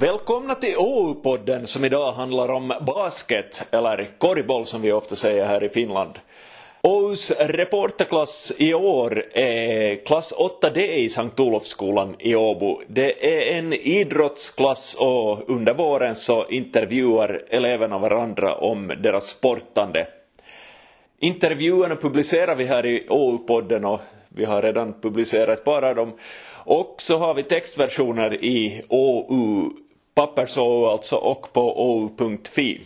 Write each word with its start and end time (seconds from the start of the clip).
Välkomna 0.00 0.54
till 0.54 0.74
OU-podden 0.78 1.66
som 1.66 1.84
idag 1.84 2.12
handlar 2.12 2.48
om 2.48 2.72
basket, 2.86 3.66
eller 3.70 4.08
korgboll 4.18 4.66
som 4.66 4.82
vi 4.82 4.92
ofta 4.92 5.16
säger 5.16 5.46
här 5.46 5.64
i 5.64 5.68
Finland. 5.68 6.10
OUs 6.82 7.30
reporterklass 7.30 8.52
i 8.58 8.74
år 8.74 9.24
är 9.32 10.04
klass 10.06 10.34
8D 10.62 10.78
i 10.78 11.08
Sankt 11.08 11.40
Olofsskolan 11.40 12.16
i 12.18 12.34
Åbo. 12.34 12.80
Det 12.86 13.36
är 13.36 13.58
en 13.58 13.72
idrottsklass 13.72 14.94
och 14.94 15.50
under 15.50 15.74
våren 15.74 16.14
så 16.14 16.46
intervjuar 16.48 17.44
eleverna 17.48 17.98
varandra 17.98 18.54
om 18.54 18.92
deras 19.02 19.26
sportande. 19.26 20.06
Intervjuerna 21.20 21.96
publicerar 21.96 22.54
vi 22.54 22.64
här 22.64 22.86
i 22.86 23.06
OU-podden 23.08 23.84
och 23.84 24.00
vi 24.28 24.44
har 24.44 24.62
redan 24.62 25.00
publicerat 25.00 25.58
ett 25.58 25.64
par 25.64 25.82
av 25.82 25.94
dem. 25.94 26.12
Och 26.64 26.94
så 26.98 27.16
har 27.16 27.34
vi 27.34 27.42
textversioner 27.42 28.44
i 28.44 28.82
OU, 28.88 29.70
pappers-OU 30.18 30.86
alltså, 30.86 31.16
och 31.16 31.52
på 31.52 31.90
ou.fi. 31.90 32.80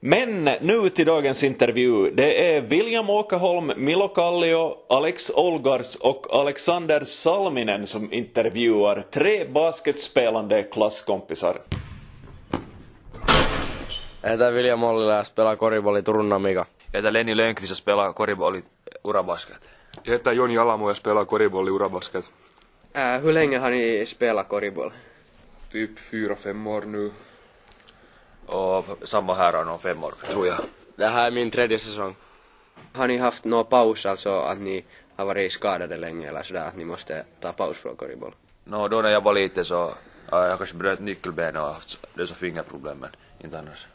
Men 0.00 0.44
nu 0.44 0.88
till 0.88 1.06
dagens 1.06 1.42
intervju. 1.42 2.10
Det 2.10 2.54
är 2.54 2.60
William 2.60 3.10
Åkerholm, 3.10 3.72
Milo 3.76 4.08
Kallio, 4.08 4.76
Alex 4.88 5.30
Olgars 5.30 5.96
och 5.96 6.26
Alexander 6.30 7.00
Salminen 7.00 7.86
som 7.86 8.12
intervjuar 8.12 9.04
tre 9.10 9.44
basketspelande 9.44 10.62
klasskompisar. 10.62 11.56
Jag 14.22 14.30
heter 14.30 14.52
William 14.52 14.84
Ollila 14.84 15.16
ja 15.16 15.24
spelar 15.24 15.56
koripalli 15.56 16.02
Turun 16.02 16.32
Amiga. 16.32 16.66
Jag 16.92 16.98
heter 16.98 17.10
Lenny 17.10 17.34
Lönnqvist 17.34 17.70
och 17.70 17.76
spelar 17.76 18.12
korriboll 18.12 18.56
i 18.56 18.62
Urabasket. 19.04 19.68
Jag 20.02 20.12
heter 20.12 20.32
Joni 20.32 20.58
Alamo 20.58 20.90
och 20.90 20.96
spelar 20.96 21.24
korriboll 21.24 21.68
i 21.68 21.70
Urabasket. 21.70 22.24
Äh, 22.92 23.02
hur 23.02 23.32
länge 23.32 23.58
har 23.58 23.70
ni 23.70 24.06
spelat 24.06 24.48
korriboll? 24.48 24.92
Typ 25.72 25.98
fyra, 25.98 26.36
fem 26.36 26.66
år 26.66 26.82
nu. 26.82 27.10
Och 28.46 28.84
samma 29.02 29.34
här 29.34 29.52
har 29.52 29.64
nog 29.64 29.80
fem 29.80 30.04
år, 30.04 30.14
tror 30.30 30.46
jag. 30.46 30.58
Det 30.96 31.06
här 31.06 31.26
är 31.26 31.30
min 31.30 31.50
tredje 31.50 31.78
säsong. 31.78 32.14
Har 32.92 33.08
ni 33.08 33.16
haft 33.16 33.44
någon 33.44 33.66
paus, 33.66 34.06
alltså 34.06 34.40
att 34.40 34.58
ni 34.58 34.84
har 35.16 35.26
varit 35.26 35.52
skadade 35.52 35.96
länge 35.96 36.28
eller 36.28 36.42
sådär 36.42 36.64
att 36.64 36.76
ni 36.76 36.84
måste 36.84 37.24
ta 37.40 37.52
paus 37.52 37.76
från 37.76 37.96
korriboll? 37.96 38.34
Nå, 38.64 38.88
då 38.88 39.02
när 39.02 39.10
jag 39.10 39.24
var 39.24 39.34
liten 39.34 39.64
så, 39.64 39.94
ja, 40.30 40.46
jag 40.48 40.58
kanske 40.58 40.76
bröt 40.76 41.00
nyckelbenet 41.00 41.62
och 41.62 41.68
haft 41.68 42.06
det 42.14 42.26
så 42.26 42.34
fingerproblem, 42.34 42.98
men 42.98 43.10
inte 43.40 43.58
annars. 43.58 43.86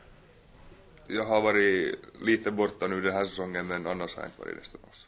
Jag 1.08 1.26
har 1.26 1.42
varit 1.42 2.00
lite 2.22 2.52
borta 2.52 2.88
nu 2.88 3.02
den 3.02 3.14
här 3.14 3.26
säsongen 3.26 3.68
men 3.68 3.88
annars 3.88 4.16
har 4.16 4.24
jag 4.24 4.28
inte 4.30 4.40
varit 4.40 4.58
nästan 4.58 4.82
alls. 4.88 5.08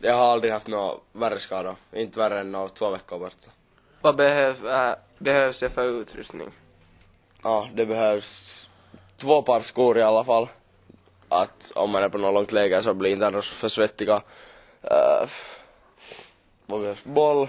Jag 0.00 0.14
har 0.14 0.32
aldrig 0.32 0.52
haft 0.52 0.66
några 0.66 0.94
värre 1.12 1.38
skador. 1.38 1.76
Inte 1.92 2.18
värre 2.18 2.40
än 2.40 2.52
några 2.52 2.68
två 2.68 2.90
veckor 2.90 3.18
borta. 3.18 3.50
Vad 4.00 4.16
behöv, 4.16 4.66
äh, 4.68 4.94
behövs 5.18 5.60
det 5.60 5.70
för 5.70 5.84
utrustning? 5.84 6.50
Ja, 7.42 7.68
det 7.74 7.86
behövs 7.86 8.68
två 9.16 9.42
par 9.42 9.60
skor 9.60 9.98
i 9.98 10.02
alla 10.02 10.24
fall. 10.24 10.48
Att 11.28 11.72
om 11.74 11.90
man 11.90 12.02
är 12.02 12.08
på 12.08 12.18
något 12.18 12.34
långt 12.34 12.52
läger 12.52 12.80
så 12.80 12.94
blir 12.94 13.10
inte 13.10 13.26
annars 13.26 13.50
för 13.50 13.68
svettiga. 13.68 14.16
Uh, 14.84 15.28
vad 16.66 16.80
behövs? 16.80 17.04
Boll. 17.04 17.48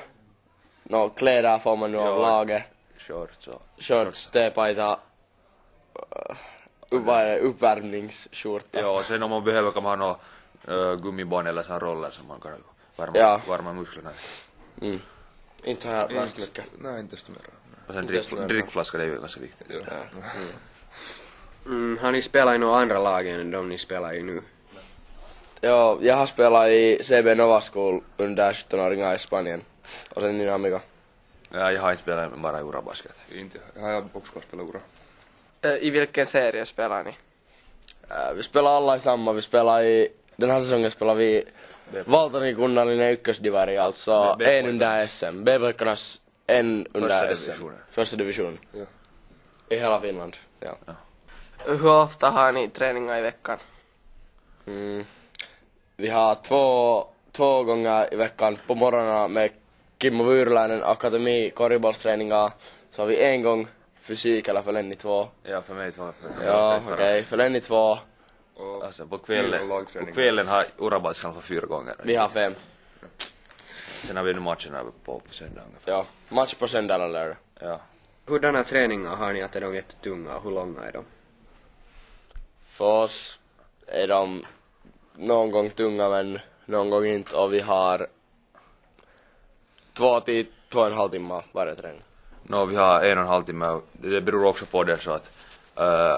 Nå, 0.83 1.09
kläder 1.09 1.57
får 1.57 1.77
man 1.77 1.91
nu 1.91 1.97
av 1.97 2.21
laget. 2.21 2.63
Shorts 2.97 3.47
och... 3.47 3.61
Shorts, 3.77 4.35
är 4.35 4.73
det? 4.73 4.97
Uppvärmningsskjorta. 7.39 8.79
Ja, 8.79 8.87
och 8.87 9.05
sen 9.05 9.23
om 9.23 9.29
man 9.29 9.43
behöver 9.43 9.71
kan 9.71 9.83
man 9.83 10.01
ha 10.01 10.19
uh, 10.69 10.95
gummiband 10.95 11.47
eller 11.47 11.63
sån 11.63 11.79
roller 11.79 12.09
som 12.09 12.27
man 12.27 12.39
kan 12.39 12.51
varma, 12.95 13.17
Ja. 13.17 13.41
varma 13.47 13.73
musklerna. 13.73 14.09
Mm. 14.81 14.99
Inte 15.67 15.87
har 15.87 15.95
jag 15.95 16.13
värst 16.13 16.37
mycket. 16.37 16.65
Nej, 16.79 16.99
inte 16.99 17.15
desto 17.15 17.31
mer. 17.31 17.41
Och 17.87 17.93
sen 17.93 18.05
drick, 18.05 18.47
drickflaska, 18.47 18.97
det 18.97 19.03
är 19.03 19.07
ju 19.07 19.19
ganska 19.19 19.41
viktigt. 19.41 19.67
Ja. 19.69 20.19
Mm, 21.65 21.97
har 22.01 22.11
ni 22.11 22.21
spelat 22.21 22.55
i 22.55 22.57
några 22.57 22.79
andra 22.79 22.99
lag 22.99 23.27
än 23.27 23.51
de 23.51 23.69
ni 23.69 23.77
spelar 23.77 24.15
i 24.15 24.23
nu? 24.23 24.41
Ja, 25.61 25.97
jag 26.01 26.15
har 26.15 26.25
spelat 26.25 26.67
i 26.67 26.99
CB 27.03 27.35
Nova 27.35 27.61
School 27.61 28.01
under 28.17 28.51
17-åringar 28.51 29.15
i 29.15 29.19
Spanien. 29.19 29.61
Och 30.09 30.21
sen 30.21 30.41
i 30.41 30.47
Amiga. 30.49 30.81
Ja, 31.51 31.71
jag 31.71 31.81
har 31.81 31.91
inte 31.91 32.03
spelat 32.03 32.37
bara 32.37 32.59
i 32.59 32.63
Urabasket. 32.63 33.13
Inte, 33.31 33.59
jag 33.75 33.81
har 33.81 34.05
också 34.13 34.33
bara 34.33 34.41
spelat 34.41 34.67
ura. 34.69 35.77
I 35.77 35.89
vilken 35.89 36.25
serie 36.25 36.65
spelar 36.65 37.03
ni? 37.03 37.17
Äh, 38.09 38.33
vi 38.35 38.43
spelar 38.43 38.77
alla 38.77 38.95
i 38.95 38.99
samma, 38.99 39.33
vi 39.33 39.41
spelar 39.41 39.83
i, 39.83 40.09
den 40.35 40.49
här 40.49 40.59
säsongen 40.59 40.91
spelar 40.91 41.15
vi 41.15 41.43
Valtorin 42.05 42.55
kunnallinen 42.55 43.11
ykkösdivari, 43.11 43.77
alltså 43.77 44.35
B- 44.39 44.57
en 44.59 44.65
under 44.67 45.05
SM. 45.07 45.43
B-pojkarnas 45.43 46.21
en 46.47 46.87
under 46.93 47.33
SM. 47.33 47.45
divisionen. 47.45 47.77
Första 47.91 48.15
division. 48.17 48.59
Ja. 48.71 48.85
I 49.69 49.79
hela 49.79 49.99
Finland. 50.01 50.37
Ja. 50.59 50.75
Hur 51.65 51.85
ofta 51.87 52.29
har 52.29 52.51
ni 52.51 52.69
träningar 52.69 53.17
i 53.19 53.21
veckan? 53.21 53.57
Mm. 54.67 55.05
Vi 55.95 56.07
har 56.09 56.35
två, 56.35 57.05
två 57.31 57.63
gånger 57.63 58.13
i 58.13 58.15
veckan 58.15 58.57
på 58.67 58.75
morgonen 58.75 59.33
med 59.33 59.49
Kimmo 60.01 60.23
Vyrläinen 60.23 60.83
akademi 60.83 61.49
korgbollsträningar. 61.49 62.51
Så 62.91 63.01
har 63.01 63.07
vi 63.07 63.23
en 63.23 63.41
gång 63.43 63.67
fysik 64.01 64.47
eller 64.47 64.61
för 64.61 64.71
Lenny 64.71 64.95
två. 64.95 65.27
Ja, 65.43 65.61
för 65.61 65.73
mig 65.73 65.91
två. 65.91 66.11
För, 66.21 66.45
Ja, 66.45 66.79
okej. 66.91 67.23
För 67.23 67.37
Lenny 67.37 67.59
två. 67.59 67.97
Och 68.57 68.83
Alltså 68.83 69.07
på 69.07 69.17
kvällen, 69.17 69.69
på 69.69 70.05
kvällen 70.13 70.47
har 70.47 70.65
Urabasket 70.77 71.23
kanske 71.23 71.41
fyra 71.41 71.65
gånger. 71.65 71.95
Vi 72.03 72.15
har 72.15 72.29
fem. 72.29 72.55
Sen 73.87 74.17
har 74.17 74.23
vi 74.23 74.33
nu 74.33 74.39
matcherna 74.39 74.83
på, 75.05 75.19
på 75.19 75.33
söndag 75.33 75.61
ungefär. 75.67 75.91
Ja. 75.91 76.05
Match 76.29 76.53
på 76.53 76.67
söndag 76.67 76.95
eller 76.95 77.07
lördag. 77.07 77.37
Ja. 77.59 77.79
Hurdana 78.25 78.63
träningar 78.63 79.15
har 79.15 79.33
ni 79.33 79.41
att 79.41 79.55
är 79.55 79.61
de 79.61 79.75
jättetunga 79.75 80.35
och 80.35 80.43
hur 80.43 80.51
långa 80.51 80.81
är 80.81 80.91
de? 80.91 81.03
För 82.67 82.85
oss 82.85 83.39
är 83.87 84.07
de 84.07 84.45
någon 85.15 85.51
gång 85.51 85.69
tunga 85.69 86.09
men 86.09 86.39
någon 86.65 86.89
gång 86.89 87.05
inte 87.05 87.37
och 87.37 87.53
vi 87.53 87.59
har 87.59 88.07
två 89.93 90.19
till 90.19 90.45
två 90.71 90.79
och 90.79 90.87
en 90.87 90.93
halv 90.93 91.09
timme 91.09 91.41
varje 91.51 91.75
träning. 91.75 92.01
Nå, 92.43 92.65
vi 92.65 92.75
har 92.75 93.01
en 93.01 93.17
och 93.17 93.23
en 93.23 93.29
halv 93.29 93.43
timme 93.43 93.67
och 93.67 93.83
det 93.91 94.21
beror 94.21 94.45
också 94.45 94.65
på 94.65 94.83
det 94.83 94.97
så 94.97 95.11
att 95.11 95.31
äh, 95.75 96.17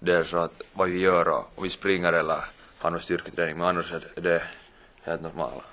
det 0.00 0.16
är 0.16 0.24
så 0.24 0.36
att 0.38 0.62
vad 0.72 0.88
vi 0.88 0.98
gör 0.98 1.28
och 1.28 1.38
om 1.54 1.62
vi 1.64 1.70
springer 1.70 2.12
eller 2.12 2.44
har 2.78 2.90
någon 2.90 3.00
styrketräning 3.00 3.58
men 3.58 3.66
annars 3.66 3.92
är 3.92 4.20
det 4.20 4.42
helt 5.02 5.22
normalt. 5.22 5.64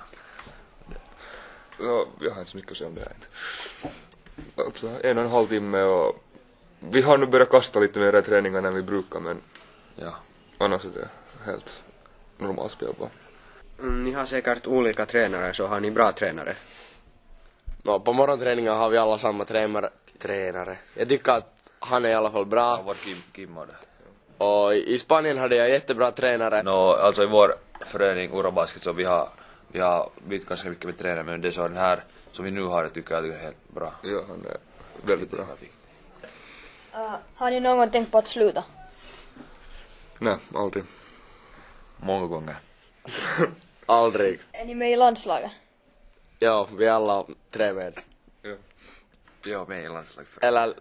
ja, 1.79 2.05
jag 2.19 2.31
har 2.31 2.39
inte 2.39 2.51
så 2.51 2.57
mycket 2.57 2.71
att 2.71 2.77
säga 2.77 2.87
om 2.87 2.95
det 2.95 3.01
här 3.01 3.11
inte. 3.15 3.27
Alltså 4.65 4.89
en 5.03 5.17
och 5.17 5.23
en 5.23 5.29
halv 5.29 5.47
timme 5.47 5.81
och 5.83 6.23
vi 6.79 7.01
har 7.01 7.17
nu 7.17 7.25
börjat 7.25 7.49
kasta 7.49 7.79
lite 7.79 7.99
mer 7.99 8.15
i 8.15 8.21
träningarna 8.21 8.67
än 8.67 8.75
vi 8.75 8.81
brukar 8.83 9.19
men 9.19 9.41
Ja. 9.95 10.13
annars 10.57 10.85
är 10.85 10.89
det 10.89 11.09
helt 11.45 11.83
normalt 12.37 12.71
spel 12.71 12.93
bara. 12.99 13.09
Mm, 13.79 14.03
ni 14.03 14.11
har 14.11 14.25
säkert 14.25 14.67
olika 14.67 15.05
tränare, 15.05 15.53
så 15.53 15.67
har 15.67 15.79
ni 15.79 15.91
bra 15.91 16.11
tränare? 16.11 16.55
No, 17.83 17.99
på 17.99 18.13
morgonträningen 18.13 18.73
har 18.75 18.89
vi 18.89 18.97
alla 18.97 19.17
samma 19.17 19.45
tränare. 19.45 19.89
tränare. 20.19 20.77
Jag 20.93 21.09
tycker 21.09 21.31
att 21.31 21.71
han 21.79 22.05
är 22.05 22.09
i 22.09 22.13
alla 22.13 22.31
fall 22.31 22.41
Ja, 22.41 22.45
bra. 22.45 22.81
var 22.81 22.93
Kim, 22.93 23.17
Kim 23.33 23.57
och 23.57 23.67
det. 23.67 23.75
Och 24.37 24.75
i 24.75 24.97
Spanien 24.97 25.37
hade 25.37 25.55
jag 25.55 25.69
jättebra 25.69 26.11
tränare. 26.11 26.63
Nå, 26.63 26.93
alltså 26.93 27.23
i 27.23 27.25
vår 27.25 27.55
förening 27.79 28.31
Urabasket 28.33 28.81
så 28.81 28.91
vi 28.91 29.03
har, 29.03 29.29
vi 29.67 29.79
har 29.79 30.09
bytt 30.27 30.45
ganska 30.45 30.69
mycket 30.69 30.85
med 30.85 30.97
tränare 30.97 31.23
men 31.23 31.41
det 31.41 31.47
är 31.47 31.51
så 31.51 31.67
den 31.67 31.77
här 31.77 32.03
som 32.31 32.45
vi 32.45 32.51
nu 32.51 32.63
har 32.63 32.83
det 32.83 32.89
tycker 32.89 33.15
jag 33.15 33.27
är 33.27 33.37
helt 33.37 33.69
bra. 33.73 33.93
Ja, 34.03 34.23
han 34.27 34.45
är 34.45 34.57
väldigt 35.07 35.31
bra. 35.31 35.41
Uh, 35.41 37.15
har 37.35 37.51
ni 37.51 37.59
någon 37.59 37.77
gång 37.77 37.89
tänkt 37.89 38.11
på 38.11 38.17
att 38.17 38.27
sluta? 38.27 38.63
Nej, 40.19 40.37
aldrig. 40.53 40.83
Många 41.97 42.27
gånger. 42.27 42.55
Aldrig. 43.85 44.39
Är 44.51 44.65
ni 44.65 44.75
med 44.75 44.91
i 44.91 44.95
landslaget? 44.95 45.51
Ja, 46.39 46.67
vi 46.77 46.85
är 46.85 46.91
alla 46.91 47.25
tre 47.51 47.73
med. 47.73 47.99
Ja. 48.41 48.55
Ja, 49.43 49.65
med 49.67 49.83
i 49.83 49.89
landslaget. 49.89 50.29
Eller 50.41 50.73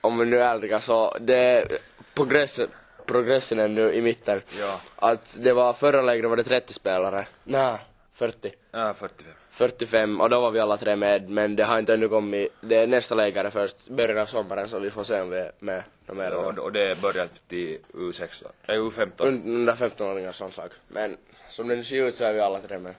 om 0.00 0.18
vi 0.18 0.26
nu 0.26 0.40
är 0.40 0.54
ärliga 0.54 0.80
så 0.80 1.16
det 1.20 1.68
progressen, 2.16 2.68
progressen 3.06 3.58
är 3.58 3.68
nu 3.68 3.92
i 3.92 4.02
mitten. 4.02 4.40
Ja. 4.60 4.80
Att 4.96 5.38
det 5.40 5.52
var 5.52 5.72
förra 5.72 6.02
lägret 6.02 6.30
var 6.30 6.36
det 6.36 6.42
30 6.42 6.72
spelare. 6.72 7.26
Nej, 7.44 7.78
40. 8.12 8.52
Ja, 8.70 8.94
45. 8.94 9.32
45 9.50 10.20
och 10.20 10.30
då 10.30 10.40
var 10.40 10.50
vi 10.50 10.60
alla 10.60 10.76
tre 10.76 10.96
med 10.96 11.30
men 11.30 11.56
det 11.56 11.64
har 11.64 11.78
inte 11.78 11.94
ännu 11.94 12.08
kommit. 12.08 12.52
Det 12.60 12.76
är 12.76 12.86
nästa 12.86 13.14
läger 13.14 13.50
först 13.50 13.88
början 13.88 14.18
av 14.18 14.26
sommaren 14.26 14.68
så 14.68 14.78
vi 14.78 14.90
får 14.90 15.04
se 15.04 15.20
om 15.20 15.30
vi 15.30 15.38
är 15.38 15.52
med 15.58 15.82
de 16.06 16.18
här 16.18 16.34
Och, 16.34 16.58
och 16.58 16.72
det 16.72 17.00
börjar 17.02 17.28
till 17.48 17.78
U16, 17.92 18.46
nej 18.68 18.78
U15. 18.78 19.26
Un- 19.26 19.42
under 19.44 19.72
15-åringars 19.72 20.40
landslag. 20.40 20.70
Men 20.88 21.16
som 21.48 21.68
det 21.68 21.76
nu 21.76 21.84
ser 21.84 22.04
ut 22.06 22.14
så 22.14 22.24
är 22.24 22.32
vi 22.32 22.40
alla 22.40 22.60
tre 22.60 22.78
med. 22.78 22.94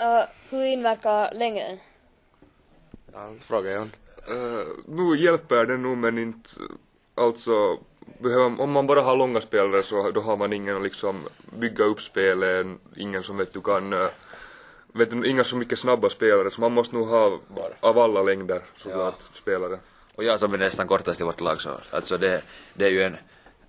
Uh, 0.00 0.24
hur 0.50 0.64
inverkar 0.64 1.34
längden? 1.34 1.78
Ja, 3.12 3.32
fråga 3.40 3.72
John. 3.72 3.92
Uh, 4.30 4.66
nu 4.86 5.16
hjälper 5.24 5.64
det 5.64 5.76
nog 5.76 5.98
men 5.98 6.18
inte, 6.18 6.50
alltså, 7.14 7.78
behöver, 8.18 8.60
om 8.60 8.70
man 8.70 8.86
bara 8.86 9.00
har 9.02 9.16
långa 9.16 9.40
spelare 9.40 9.82
så 9.82 10.10
då 10.10 10.20
har 10.20 10.36
man 10.36 10.52
ingen 10.52 10.76
att 10.76 10.82
liksom 10.82 11.28
bygga 11.58 11.84
upp 11.84 12.00
spelet, 12.00 12.66
ingen 12.96 13.22
som 13.22 13.36
vet 13.36 13.52
du 13.52 13.60
kan, 13.60 13.92
uh, 13.92 14.08
vet 14.92 15.10
du, 15.10 15.28
inga 15.30 15.44
så 15.44 15.56
mycket 15.56 15.78
snabba 15.78 16.08
spelare 16.10 16.50
så 16.50 16.60
man 16.60 16.72
måste 16.72 16.94
nog 16.94 17.08
ha 17.08 17.40
av 17.80 17.98
alla 17.98 18.22
längder 18.22 18.62
såklart 18.76 19.22
spelare. 19.34 19.78
Och 20.14 20.24
jag 20.24 20.40
som 20.40 20.54
är 20.54 20.58
nästan 20.58 20.86
kortast 20.86 21.20
i 21.20 21.24
vårt 21.24 21.40
lag 21.40 21.60
så, 21.60 21.70
alltså 21.90 22.18
det, 22.18 22.42
det 22.74 22.84
är 22.84 22.90
ju 22.90 23.02
en, 23.02 23.16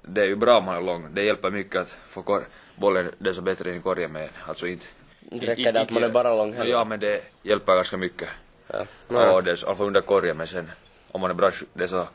det 0.01 0.21
är 0.21 0.25
ju 0.25 0.35
bra 0.35 0.57
om 0.57 0.65
man 0.65 0.75
är 0.75 0.81
lång. 0.81 1.07
Det 1.13 1.23
hjälper 1.23 1.51
mycket 1.51 1.81
att 1.81 1.95
få 2.07 2.21
kor, 2.21 2.43
bollen 2.75 3.11
desto 3.17 3.41
bättre 3.41 3.75
i 3.75 3.79
korgen 3.79 4.11
med, 4.11 4.29
alltså 4.47 4.67
inte... 4.67 4.85
Räcker 5.31 5.71
det 5.71 5.81
att 5.81 5.91
man 5.91 6.03
är 6.03 6.09
bara 6.09 6.35
lång 6.35 6.53
heller. 6.53 6.71
Ja 6.71 6.83
men 6.83 6.99
det 6.99 7.21
hjälper 7.43 7.75
ganska 7.75 7.97
mycket. 7.97 8.29
Ja. 8.67 9.33
Och 9.33 9.43
det 9.43 9.51
är 9.51 9.67
alltså 9.69 9.83
under 9.83 10.01
korgen 10.01 10.37
men 10.37 10.47
sen 10.47 10.71
om 11.11 11.21
man 11.21 11.29
är 11.29 11.33
bra, 11.33 11.51
det 11.73 11.83
är 11.83 11.87
så, 11.87 12.07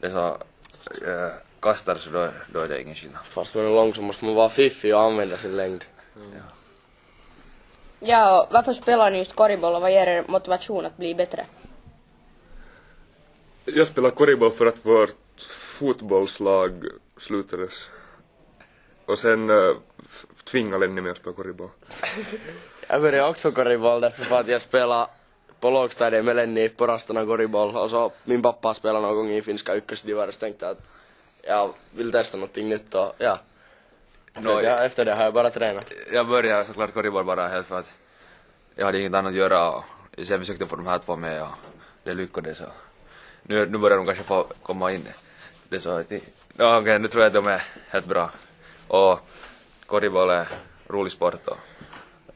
det 0.00 0.06
är 0.06 0.10
så 0.10 0.38
äh, 1.06 1.32
kastar 1.62 1.96
så 1.96 2.10
då, 2.10 2.28
då 2.52 2.60
är 2.60 2.68
det 2.68 2.82
ingen 2.82 2.94
skillnad. 2.94 3.20
Fast 3.24 3.54
man 3.54 3.64
är 3.64 3.70
lång 3.70 3.94
så 3.94 4.02
måste 4.02 4.24
man 4.24 4.34
vara 4.34 4.48
fiffig 4.48 4.94
och 4.94 5.00
använda 5.00 5.36
sin 5.36 5.56
längd. 5.56 5.84
Ja, 8.00 8.42
och 8.42 8.52
varför 8.52 8.72
spelar 8.72 9.10
ni 9.10 9.18
just 9.18 9.34
korgboll 9.34 9.74
och 9.74 9.80
vad 9.80 9.92
ger 9.92 10.06
er 10.06 10.24
motivation 10.28 10.86
att 10.86 10.96
bli 10.96 11.14
bättre? 11.14 11.46
Jag 13.64 13.86
spelar 13.86 14.10
korgboll 14.10 14.50
för 14.50 14.66
att 14.66 14.86
vårt 14.86 15.42
fotbollslag 15.78 16.86
slutades. 17.16 17.88
Och 19.06 19.18
sen 19.18 19.50
uh, 19.50 19.76
tvingade 20.44 20.86
Lenny 20.86 21.00
mig 21.00 21.10
att 21.10 21.16
spela 21.16 21.36
korgboll. 21.36 21.68
Jag 22.88 23.02
började 23.02 23.28
också 23.28 23.50
korgboll 23.50 24.00
därför 24.00 24.24
för 24.24 24.40
att 24.40 24.48
jag 24.48 24.62
spelade 24.62 25.06
på 25.60 25.70
lågstadiet 25.70 26.24
med 26.24 26.36
Lenny 26.36 26.68
på 26.68 26.86
rasterna 26.86 27.26
korgboll 27.26 27.76
och 27.76 27.90
så 27.90 28.12
min 28.24 28.42
pappa 28.42 28.74
spelade 28.74 29.06
någon 29.06 29.16
gång 29.16 29.30
i 29.30 29.42
finska 29.42 29.76
ykkösdivar 29.76 30.30
så 30.30 30.40
tänkte 30.40 30.68
att 30.68 31.00
jag 31.42 31.72
vill 31.90 32.12
testa 32.12 32.36
någonting 32.36 32.68
nytt 32.68 32.94
och 32.94 33.14
ja. 33.18 33.38
Så 34.34 34.40
Nå, 34.40 34.60
ja, 34.60 34.84
efter 34.84 35.04
det 35.04 35.14
har 35.14 35.24
jag 35.24 35.34
bara 35.34 35.50
tränat. 35.50 35.92
Jag 36.12 36.28
började 36.28 36.64
såklart 36.64 36.94
korgboll 36.94 37.24
bara 37.24 37.48
helt 37.48 37.66
för 37.66 37.78
att 37.78 37.92
jag 38.74 38.86
hade 38.86 39.00
inget 39.00 39.14
annat 39.14 39.30
att 39.30 39.36
göra 39.36 39.70
och 39.70 39.84
sen 40.26 40.38
försökte 40.38 40.66
få 40.66 40.76
de 40.76 40.86
här 40.86 40.98
två 40.98 41.16
med 41.16 41.42
och 41.42 41.48
det 42.04 42.14
lyckades 42.14 42.58
så. 42.58 42.64
Nu, 43.42 43.66
nu 43.66 43.78
börjar 43.78 43.96
de 43.96 44.06
kanske 44.06 44.24
få 44.24 44.46
komma 44.62 44.92
in. 44.92 45.08
Det 45.68 45.76
är 45.76 45.80
så 45.80 45.90
att, 45.90 46.12
ja, 46.56 46.78
okej, 46.80 46.98
nu 46.98 47.08
tror 47.08 47.22
jag 47.22 47.36
att 47.36 47.44
de 47.44 47.50
är 47.50 47.62
helt 47.88 48.06
bra. 48.06 48.30
Och 48.88 49.20
korgboll 49.86 50.30
är 50.30 50.48
rolig 50.88 51.12
sport 51.12 51.48
och 51.48 51.58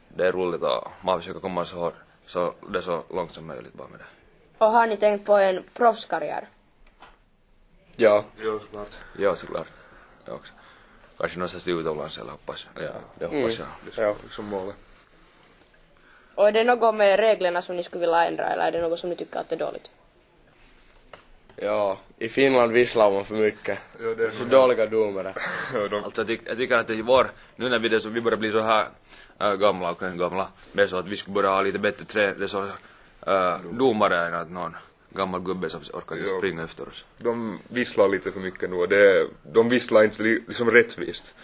det 0.09 0.27
är 0.27 0.31
roligt 0.31 0.61
och 0.61 0.87
man 1.01 1.19
försöker 1.19 1.39
komma 1.39 1.65
så, 1.65 1.91
så, 2.25 2.53
det 2.69 2.77
är 2.77 2.81
så 2.81 3.03
långt 3.09 3.33
som 3.33 3.47
möjligt 3.47 3.73
bara 3.73 3.87
med 3.87 3.99
det. 3.99 4.05
Och 4.65 4.71
har 4.71 4.87
ni 4.87 4.97
tänkt 4.97 5.25
på 5.25 5.37
en 5.37 5.63
proffskarriär? 5.73 6.47
Ja. 7.99 8.25
Jo, 8.37 8.59
såklart. 8.59 8.97
Ja, 9.19 9.35
såklart. 9.35 9.67
Jag 10.25 10.35
också. 10.35 10.53
Kanske 11.17 11.39
någonstans 11.39 11.67
utomlands 11.67 12.17
eller 12.17 12.31
hoppas 12.31 12.67
jag. 12.75 12.83
Ja, 12.83 12.91
det 13.19 13.25
hoppas 13.25 13.59
jag. 13.59 13.67
Det 13.85 14.01
är 14.01 14.15
liksom 14.23 14.45
målet. 14.45 14.75
Och 16.35 16.47
är 16.47 16.51
det 16.51 16.63
något 16.63 16.95
med 16.95 17.19
reglerna 17.19 17.61
som 17.61 17.75
ni 17.75 17.83
skulle 17.83 18.01
vilja 18.01 18.25
ändra 18.25 18.43
eller 18.43 18.67
är 18.67 18.71
det 18.71 18.81
något 18.81 18.99
som 18.99 19.09
ni 19.09 19.15
tycker 19.15 19.39
att 19.39 19.51
är 19.51 19.57
dåligt? 19.57 19.91
Ja, 21.55 21.97
i 22.17 22.29
Finland 22.29 22.71
visslar 22.71 23.11
man 23.11 23.25
för 23.25 23.35
mycket. 23.35 23.79
Ja, 23.99 24.15
det 24.15 24.25
är 24.25 24.31
Så 24.31 24.43
dåliga 24.43 24.85
domare. 24.85 25.33
Ja, 25.73 25.87
de, 25.87 26.03
Alltså 26.03 26.21
jag, 26.21 26.27
tyck, 26.27 26.41
jag 26.45 26.57
tycker 26.57 26.77
att 26.77 26.87
det 26.87 26.93
är 26.93 27.03
vår, 27.03 27.31
nu 27.55 27.69
när 27.69 27.79
vi, 27.79 27.89
det 27.89 28.01
så, 28.01 28.09
vi 28.09 28.21
börjar 28.21 28.37
bli 28.37 28.51
så 28.51 28.59
här 28.59 28.85
äh, 29.39 29.53
gamla 29.53 29.91
och 29.91 29.99
gamla, 29.99 30.47
det 30.71 30.81
är 30.83 30.87
så 30.87 30.97
att 30.97 31.07
vi 31.07 31.15
skulle 31.15 31.33
börja 31.33 31.49
ha 31.49 31.61
lite 31.61 31.79
bättre 31.79 32.05
trä, 32.05 32.33
det 32.33 32.43
är 32.43 32.47
så 32.47 32.63
äh, 33.27 33.59
domare 33.71 34.27
än 34.27 34.33
att 34.33 34.49
någon 34.51 34.75
gammal 35.09 35.41
gubbe 35.41 35.69
som 35.69 35.81
orkar 35.93 36.15
Jo. 36.15 36.37
springa 36.37 36.63
efter 36.63 36.87
oss. 36.87 37.05
de 37.17 37.59
visslar 37.67 38.07
lite 38.07 38.31
för 38.31 38.39
mycket 38.39 38.69
nu 38.69 38.75
och 38.75 38.89
det 38.89 39.27
de 39.43 39.69
visslar 39.69 40.03
inte 40.03 40.23
li- 40.23 40.43
liksom 40.47 40.71
rättvist. 40.71 41.35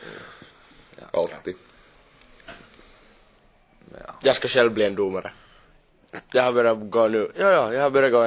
Alltid. 1.12 1.56
Ja. 3.92 4.16
Jag 4.22 4.36
ska 4.36 4.48
själv 4.48 4.74
bli 4.74 4.86
en 4.86 4.96
domare. 4.96 5.32
Jag 6.32 6.44
har 6.44 6.52
börjat 6.54 6.78
gå 6.90 7.08
nu, 7.08 7.32
ja 7.36 7.52
ja, 7.52 7.74
jag 7.74 7.82
har 7.82 7.90
börjat 7.90 8.12
gå 8.12 8.22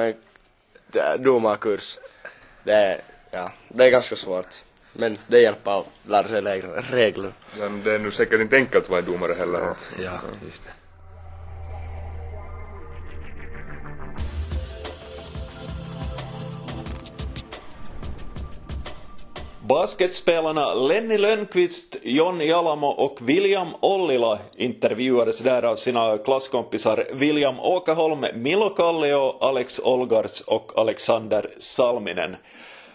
en 1.01 1.23
domarkurs. 1.23 1.97
Det 2.63 2.71
är, 2.73 3.01
ja, 3.31 3.51
det 3.69 3.85
är 3.85 3.89
ganska 3.89 4.15
svårt. 4.15 4.55
Men 4.93 5.17
det 5.27 5.39
hjälper 5.41 5.79
att 5.79 5.87
lära 6.07 6.27
sig 6.27 6.41
regler. 6.91 7.31
Men 7.57 7.83
det 7.83 7.93
är 7.93 7.99
nu 7.99 8.11
säkert 8.11 8.39
inte 8.39 8.55
enkelt 8.55 8.83
att 8.83 8.89
vara 8.89 8.99
en 8.99 9.05
domare 9.05 9.33
heller. 9.33 9.75
Ja, 9.99 10.21
just 10.45 10.63
det. 10.65 10.71
Basketspelarna 19.69 20.73
Lenny 20.73 21.17
Lönnqvist, 21.17 21.97
John 22.03 22.41
Jalamo 22.41 22.87
och 22.87 23.17
William 23.21 23.67
Ollila 23.81 24.39
intervjuades 24.55 25.39
där 25.39 25.63
av 25.63 25.75
sina 25.75 26.17
klasskompisar 26.17 27.07
William 27.13 27.59
Åkerholm, 27.59 28.25
Milo 28.35 28.69
Kallio, 28.69 29.37
Alex 29.39 29.79
Olgars 29.79 30.41
och 30.41 30.71
Alexander 30.75 31.49
Salminen. 31.57 32.35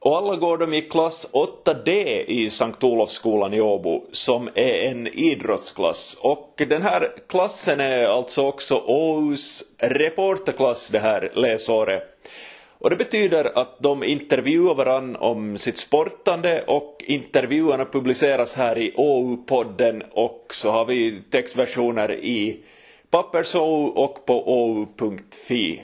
Och 0.00 0.16
alla 0.16 0.36
går 0.36 0.58
de 0.58 0.74
i 0.74 0.82
klass 0.82 1.30
8D 1.32 1.90
i 2.26 2.50
Sankt 2.50 2.84
Olofsskolan 2.84 3.54
i 3.54 3.60
Åbo, 3.60 4.04
som 4.12 4.48
är 4.54 4.74
en 4.90 5.06
idrottsklass. 5.06 6.18
Och 6.20 6.62
den 6.68 6.82
här 6.82 7.12
klassen 7.28 7.80
är 7.80 8.06
alltså 8.06 8.46
också 8.46 8.82
Åhus 8.86 9.62
reporterklass 9.78 10.88
det 10.88 10.98
här 10.98 11.32
läsåret. 11.34 12.11
Och 12.82 12.90
det 12.90 12.96
betyder 12.96 13.58
att 13.58 13.76
de 13.78 14.04
intervjuar 14.04 14.74
varann 14.74 15.16
om 15.16 15.58
sitt 15.58 15.76
sportande 15.78 16.64
och 16.66 17.04
intervjuerna 17.06 17.84
publiceras 17.84 18.56
här 18.56 18.78
i 18.78 18.92
OU-podden 18.96 20.02
och 20.12 20.46
så 20.50 20.70
har 20.70 20.84
vi 20.84 21.22
textversioner 21.30 22.12
i 22.14 22.60
Pappers-OU 23.10 23.88
och 23.88 24.26
på 24.26 24.48
ou.fi. 24.48 25.82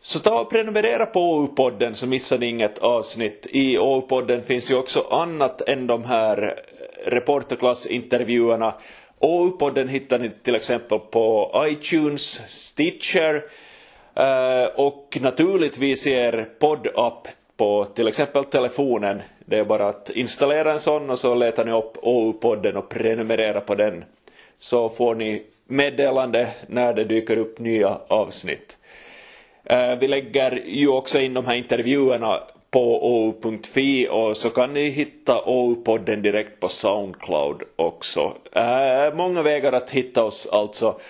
Så 0.00 0.18
ta 0.18 0.40
och 0.40 0.50
prenumerera 0.50 1.06
på 1.06 1.20
OU-podden 1.20 1.92
så 1.94 2.06
missar 2.06 2.38
ni 2.38 2.46
inget 2.46 2.78
avsnitt. 2.78 3.46
I 3.50 3.78
OU-podden 3.78 4.42
finns 4.42 4.70
ju 4.70 4.74
också 4.74 5.00
annat 5.10 5.68
än 5.68 5.86
de 5.86 6.04
här 6.04 6.64
reporterklassintervjuerna. 7.04 8.74
OU-podden 9.18 9.88
hittar 9.88 10.18
ni 10.18 10.30
till 10.42 10.54
exempel 10.54 10.98
på 10.98 11.52
iTunes, 11.68 12.42
Stitcher, 12.48 13.44
Eh, 14.20 14.66
och 14.74 15.18
naturligtvis 15.20 16.06
i 16.06 16.12
er 16.12 16.48
poddapp 16.58 17.28
på 17.56 17.84
till 17.84 18.08
exempel 18.08 18.44
telefonen. 18.44 19.22
Det 19.44 19.58
är 19.58 19.64
bara 19.64 19.88
att 19.88 20.10
installera 20.10 20.72
en 20.72 20.80
sån 20.80 21.10
och 21.10 21.18
så 21.18 21.34
letar 21.34 21.64
ni 21.64 21.72
upp 21.72 21.96
OU-podden 22.02 22.76
och 22.76 22.88
prenumerera 22.88 23.60
på 23.60 23.74
den. 23.74 24.04
Så 24.58 24.88
får 24.88 25.14
ni 25.14 25.42
meddelande 25.66 26.48
när 26.66 26.94
det 26.94 27.04
dyker 27.04 27.38
upp 27.38 27.58
nya 27.58 27.98
avsnitt. 28.08 28.78
Eh, 29.64 29.96
vi 30.00 30.08
lägger 30.08 30.62
ju 30.66 30.88
också 30.88 31.20
in 31.20 31.34
de 31.34 31.46
här 31.46 31.54
intervjuerna 31.54 32.40
på 32.70 33.06
ou.fi 33.14 34.08
och 34.10 34.36
så 34.36 34.50
kan 34.50 34.72
ni 34.72 34.88
hitta 34.88 35.42
OU-podden 35.46 36.22
direkt 36.22 36.60
på 36.60 36.68
Soundcloud 36.68 37.62
också. 37.76 38.32
Eh, 38.52 39.14
många 39.14 39.42
vägar 39.42 39.72
att 39.72 39.90
hitta 39.90 40.24
oss 40.24 40.48
alltså. 40.52 41.00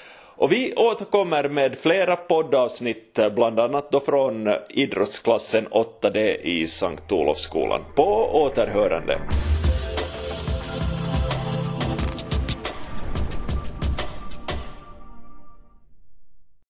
Och 0.40 0.52
vi 0.52 0.74
återkommer 0.74 1.48
med 1.48 1.78
flera 1.78 2.16
poddavsnitt, 2.16 3.18
bland 3.34 3.60
annat 3.60 3.90
då 3.90 4.00
från 4.00 4.48
idrottsklassen 4.70 5.66
8D 5.68 6.36
i 6.42 6.66
Sankt 6.66 7.12
Olofsskolan. 7.12 7.80
På 7.96 8.30
återhörande. 8.32 9.18